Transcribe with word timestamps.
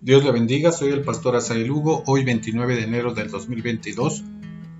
Dios 0.00 0.22
le 0.22 0.30
bendiga, 0.30 0.70
soy 0.70 0.90
el 0.90 1.02
pastor 1.02 1.34
Asael 1.34 1.66
Lugo, 1.66 2.04
hoy 2.06 2.22
29 2.22 2.76
de 2.76 2.84
enero 2.84 3.14
del 3.14 3.32
2022. 3.32 4.22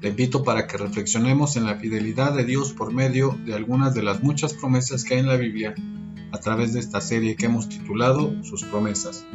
Le 0.01 0.11
invito 0.11 0.45
para 0.45 0.69
que 0.69 0.77
reflexionemos 0.77 1.57
en 1.57 1.65
la 1.65 1.75
fidelidad 1.75 2.37
de 2.37 2.45
Dios 2.45 2.73
por 2.73 2.95
medio 2.95 3.37
de 3.45 3.53
algunas 3.53 3.95
de 3.95 4.05
las 4.05 4.23
muchas 4.23 4.55
promesas 4.55 5.03
que 5.03 5.15
hay 5.15 5.21
en 5.21 5.27
la 5.27 5.37
Biblia 5.37 5.75
a 6.31 6.39
través 6.39 6.73
de 6.73 6.79
esta 6.79 7.01
serie 7.01 7.35
que 7.35 7.47
hemos 7.47 7.69
titulado 7.69 8.33
Sus 8.45 8.63
promesas. 8.63 9.27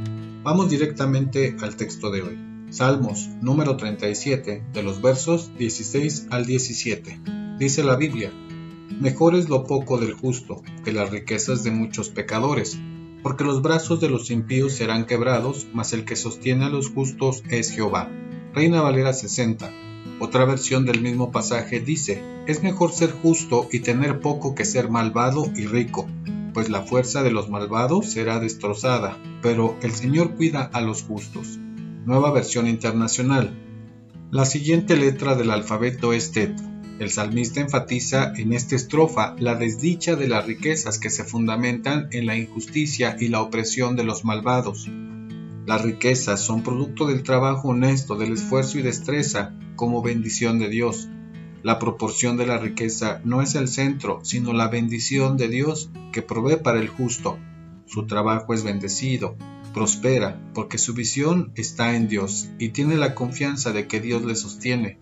Vamos 0.42 0.70
directamente 0.70 1.58
al 1.60 1.76
texto 1.76 2.12
de 2.12 2.22
hoy. 2.22 2.40
Salmos 2.70 3.28
número 3.42 3.76
37 3.76 4.64
de 4.72 4.84
los 4.84 5.02
versos 5.02 5.52
16 5.58 6.28
al 6.30 6.46
17. 6.46 7.20
Dice 7.60 7.84
la 7.84 7.98
Biblia, 7.98 8.32
Mejor 9.02 9.36
es 9.36 9.50
lo 9.50 9.66
poco 9.66 9.98
del 9.98 10.14
justo 10.14 10.64
que 10.86 10.94
las 10.94 11.10
riquezas 11.10 11.66
de 11.66 11.72
muchos 11.72 12.08
pecadores 12.08 12.80
porque 13.24 13.46
los 13.46 13.62
brazos 13.62 14.02
de 14.02 14.10
los 14.10 14.30
impíos 14.30 14.74
serán 14.74 15.06
quebrados, 15.06 15.66
mas 15.74 15.94
el 15.94 16.06
que 16.06 16.18
sostiene 16.18 16.66
a 16.66 16.70
los 16.70 16.90
justos 16.90 17.42
es 17.50 17.72
Jehová. 17.72 18.10
Reina 18.54 18.82
Valera 18.82 19.14
60. 19.14 19.72
Otra 20.20 20.46
versión 20.46 20.86
del 20.86 21.02
mismo 21.02 21.32
pasaje 21.32 21.80
dice, 21.80 22.22
es 22.46 22.62
mejor 22.62 22.92
ser 22.92 23.12
justo 23.12 23.68
y 23.72 23.80
tener 23.80 24.20
poco 24.20 24.54
que 24.54 24.66
ser 24.66 24.90
malvado 24.90 25.50
y 25.56 25.66
rico, 25.66 26.08
pues 26.54 26.70
la 26.70 26.82
fuerza 26.82 27.24
de 27.24 27.32
los 27.32 27.50
malvados 27.50 28.12
será 28.12 28.40
destrozada, 28.40 29.18
pero 29.42 29.76
el 29.82 29.92
Señor 29.92 30.36
cuida 30.36 30.70
a 30.74 30.82
los 30.82 31.04
justos. 31.04 31.58
Nueva 32.06 32.32
versión 32.32 32.68
internacional. 32.68 33.58
La 34.30 34.46
siguiente 34.46 34.98
letra 34.98 35.36
del 35.36 35.52
alfabeto 35.52 36.12
es 36.12 36.32
Tet. 36.32 36.73
El 37.00 37.10
salmista 37.10 37.60
enfatiza 37.60 38.34
en 38.38 38.54
esta 38.54 38.76
estrofa 38.76 39.36
la 39.40 39.56
desdicha 39.56 40.16
de 40.16 40.28
las 40.28 40.46
riquezas 40.46 41.00
que 41.00 41.10
se 41.10 41.24
fundamentan 41.24 42.08
en 42.12 42.28
la 42.28 42.38
injusticia 42.38 43.18
y 43.20 43.30
la 43.30 43.42
opresión 43.42 43.96
de 43.96 44.04
los 44.04 44.24
malvados. 44.24 44.90
Las 45.66 45.82
riquezas 45.82 46.42
son 46.42 46.62
producto 46.62 47.08
del 47.08 47.24
trabajo 47.24 47.70
honesto, 47.70 48.16
del 48.16 48.34
esfuerzo 48.34 48.78
y 48.78 48.84
destreza 48.84 49.54
como 49.76 50.04
bendición 50.04 50.60
de 50.60 50.70
Dios. 50.70 51.10
La 51.64 51.80
proporción 51.80 52.38
de 52.38 52.46
la 52.46 52.60
riqueza 52.60 53.22
no 53.24 53.42
es 53.42 53.56
el 53.56 53.68
centro, 53.68 54.20
sino 54.24 54.54
la 54.54 54.68
bendición 54.68 55.36
de 55.36 55.48
Dios 55.48 55.90
que 56.12 56.22
provee 56.22 56.58
para 56.58 56.80
el 56.80 56.90
justo. 56.90 57.40
Su 57.86 58.06
trabajo 58.06 58.54
es 58.54 58.64
bendecido, 58.64 59.36
prospera, 59.74 60.40
porque 60.54 60.78
su 60.78 60.94
visión 60.94 61.54
está 61.56 61.96
en 61.96 62.08
Dios 62.08 62.50
y 62.60 62.70
tiene 62.70 62.98
la 62.98 63.16
confianza 63.16 63.72
de 63.72 63.88
que 63.88 64.00
Dios 64.00 64.24
le 64.24 64.36
sostiene. 64.36 65.00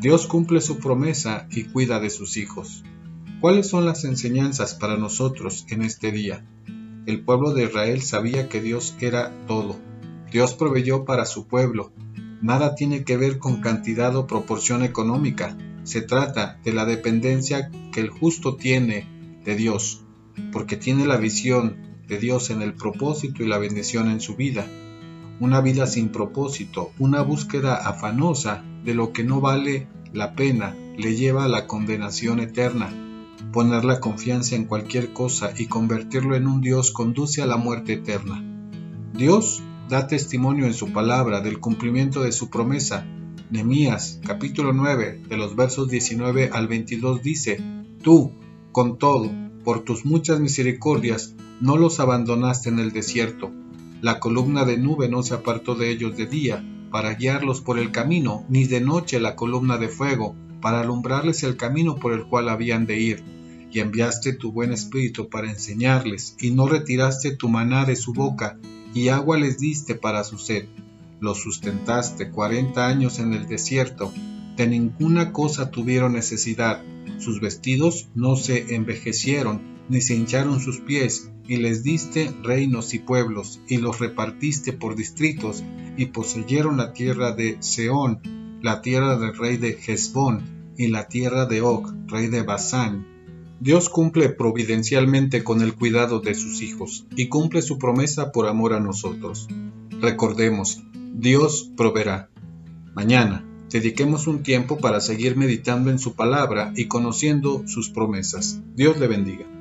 Dios 0.00 0.26
cumple 0.26 0.60
su 0.60 0.78
promesa 0.78 1.46
y 1.50 1.64
cuida 1.64 2.00
de 2.00 2.10
sus 2.10 2.36
hijos. 2.36 2.84
¿Cuáles 3.40 3.68
son 3.68 3.84
las 3.84 4.04
enseñanzas 4.04 4.74
para 4.74 4.96
nosotros 4.96 5.66
en 5.68 5.82
este 5.82 6.12
día? 6.12 6.44
El 7.06 7.20
pueblo 7.20 7.52
de 7.52 7.64
Israel 7.64 8.02
sabía 8.02 8.48
que 8.48 8.60
Dios 8.60 8.96
era 9.00 9.32
todo. 9.46 9.76
Dios 10.30 10.54
proveyó 10.54 11.04
para 11.04 11.24
su 11.24 11.46
pueblo. 11.46 11.92
Nada 12.42 12.74
tiene 12.74 13.04
que 13.04 13.16
ver 13.16 13.38
con 13.38 13.60
cantidad 13.60 14.14
o 14.16 14.26
proporción 14.26 14.82
económica. 14.82 15.56
Se 15.84 16.02
trata 16.02 16.58
de 16.64 16.72
la 16.72 16.84
dependencia 16.84 17.70
que 17.92 18.00
el 18.00 18.10
justo 18.10 18.56
tiene 18.56 19.06
de 19.44 19.56
Dios, 19.56 20.04
porque 20.52 20.76
tiene 20.76 21.06
la 21.06 21.16
visión 21.16 21.76
de 22.06 22.18
Dios 22.18 22.50
en 22.50 22.62
el 22.62 22.74
propósito 22.74 23.42
y 23.42 23.46
la 23.46 23.58
bendición 23.58 24.10
en 24.10 24.20
su 24.20 24.36
vida 24.36 24.66
una 25.40 25.60
vida 25.60 25.86
sin 25.86 26.08
propósito, 26.08 26.92
una 26.98 27.22
búsqueda 27.22 27.76
afanosa 27.76 28.64
de 28.84 28.94
lo 28.94 29.12
que 29.12 29.24
no 29.24 29.40
vale 29.40 29.86
la 30.12 30.34
pena, 30.34 30.74
le 30.96 31.14
lleva 31.14 31.44
a 31.44 31.48
la 31.48 31.66
condenación 31.66 32.40
eterna. 32.40 32.90
Poner 33.52 33.84
la 33.84 34.00
confianza 34.00 34.56
en 34.56 34.64
cualquier 34.64 35.12
cosa 35.12 35.52
y 35.56 35.66
convertirlo 35.66 36.34
en 36.34 36.46
un 36.46 36.60
Dios 36.60 36.90
conduce 36.90 37.40
a 37.42 37.46
la 37.46 37.56
muerte 37.56 37.94
eterna. 37.94 38.42
Dios 39.14 39.62
da 39.88 40.06
testimonio 40.06 40.66
en 40.66 40.74
su 40.74 40.92
palabra 40.92 41.40
del 41.40 41.60
cumplimiento 41.60 42.22
de 42.22 42.32
su 42.32 42.50
promesa. 42.50 43.06
Nemías 43.50 44.20
capítulo 44.26 44.72
9 44.72 45.22
de 45.28 45.36
los 45.36 45.56
versos 45.56 45.88
19 45.88 46.50
al 46.52 46.68
22 46.68 47.22
dice, 47.22 47.62
Tú, 48.02 48.32
con 48.72 48.98
todo, 48.98 49.30
por 49.64 49.84
tus 49.84 50.04
muchas 50.04 50.40
misericordias, 50.40 51.34
no 51.60 51.76
los 51.76 52.00
abandonaste 52.00 52.68
en 52.68 52.78
el 52.78 52.92
desierto, 52.92 53.50
la 54.00 54.20
columna 54.20 54.64
de 54.64 54.76
nube 54.76 55.08
no 55.08 55.22
se 55.22 55.34
apartó 55.34 55.74
de 55.74 55.90
ellos 55.90 56.16
de 56.16 56.26
día, 56.26 56.64
para 56.90 57.14
guiarlos 57.14 57.60
por 57.60 57.78
el 57.78 57.90
camino, 57.90 58.44
ni 58.48 58.64
de 58.64 58.80
noche 58.80 59.20
la 59.20 59.36
columna 59.36 59.78
de 59.78 59.88
fuego, 59.88 60.34
para 60.60 60.80
alumbrarles 60.80 61.42
el 61.42 61.56
camino 61.56 61.96
por 61.96 62.12
el 62.12 62.24
cual 62.24 62.48
habían 62.48 62.86
de 62.86 63.00
ir. 63.00 63.22
Y 63.70 63.80
enviaste 63.80 64.32
tu 64.32 64.52
buen 64.52 64.72
espíritu 64.72 65.28
para 65.28 65.50
enseñarles, 65.50 66.36
y 66.40 66.50
no 66.50 66.68
retiraste 66.68 67.36
tu 67.36 67.48
maná 67.48 67.84
de 67.84 67.96
su 67.96 68.12
boca, 68.12 68.58
y 68.94 69.08
agua 69.08 69.38
les 69.38 69.58
diste 69.58 69.94
para 69.94 70.24
su 70.24 70.38
sed. 70.38 70.66
Los 71.20 71.42
sustentaste 71.42 72.30
cuarenta 72.30 72.86
años 72.86 73.18
en 73.18 73.34
el 73.34 73.46
desierto, 73.46 74.12
de 74.56 74.66
ninguna 74.66 75.32
cosa 75.32 75.70
tuvieron 75.70 76.14
necesidad, 76.14 76.82
sus 77.18 77.40
vestidos 77.40 78.08
no 78.14 78.36
se 78.36 78.74
envejecieron, 78.74 79.77
ni 79.88 80.00
se 80.00 80.14
hincharon 80.14 80.60
sus 80.60 80.80
pies, 80.80 81.30
y 81.46 81.56
les 81.56 81.82
diste 81.82 82.30
reinos 82.42 82.92
y 82.94 82.98
pueblos, 82.98 83.60
y 83.68 83.78
los 83.78 83.98
repartiste 83.98 84.72
por 84.72 84.96
distritos, 84.96 85.64
y 85.96 86.06
poseyeron 86.06 86.76
la 86.76 86.92
tierra 86.92 87.32
de 87.32 87.56
Seón, 87.60 88.20
la 88.62 88.82
tierra 88.82 89.18
del 89.18 89.36
rey 89.36 89.56
de 89.56 89.78
Hezbón, 89.86 90.74
y 90.76 90.88
la 90.88 91.08
tierra 91.08 91.46
de 91.46 91.62
Og, 91.62 91.92
rey 92.06 92.28
de 92.28 92.42
Basán. 92.42 93.06
Dios 93.60 93.88
cumple 93.88 94.28
providencialmente 94.28 95.42
con 95.42 95.62
el 95.62 95.74
cuidado 95.74 96.20
de 96.20 96.34
sus 96.34 96.62
hijos, 96.62 97.06
y 97.16 97.28
cumple 97.28 97.62
su 97.62 97.78
promesa 97.78 98.30
por 98.30 98.46
amor 98.46 98.74
a 98.74 98.80
nosotros. 98.80 99.48
Recordemos, 100.00 100.82
Dios 101.14 101.72
proveerá. 101.76 102.30
Mañana, 102.94 103.44
dediquemos 103.70 104.26
un 104.26 104.42
tiempo 104.42 104.78
para 104.78 105.00
seguir 105.00 105.36
meditando 105.36 105.90
en 105.90 105.98
su 105.98 106.14
palabra 106.14 106.72
y 106.76 106.86
conociendo 106.86 107.64
sus 107.66 107.90
promesas. 107.90 108.60
Dios 108.76 108.98
le 108.98 109.08
bendiga. 109.08 109.57